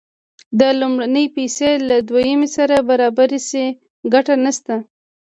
که 0.59 0.67
لومړنۍ 0.79 1.25
پیسې 1.35 1.71
له 1.89 1.97
دویمې 2.07 2.49
سره 2.57 2.75
برابرې 2.89 3.39
شي 3.49 3.65
ګټه 4.13 4.35
نشته 4.43 4.75